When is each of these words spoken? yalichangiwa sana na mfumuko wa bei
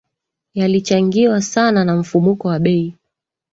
yalichangiwa 0.53 1.41
sana 1.41 1.85
na 1.85 1.95
mfumuko 1.95 2.47
wa 2.47 2.59
bei 2.59 2.97